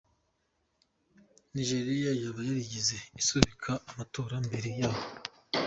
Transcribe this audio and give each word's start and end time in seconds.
Nigeria 1.53 2.11
yaba 2.21 2.39
yarigeze 2.47 2.97
isubika 3.21 3.71
amatora 3.89 4.35
mbere 4.47 4.69
yaho?. 4.79 5.03